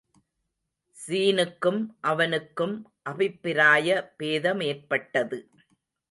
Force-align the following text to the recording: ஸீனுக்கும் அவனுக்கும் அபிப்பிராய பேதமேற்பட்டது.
ஸீனுக்கும் 0.97 1.81
அவனுக்கும் 2.01 2.73
அபிப்பிராய 3.03 3.87
பேதமேற்பட்டது. 4.17 5.39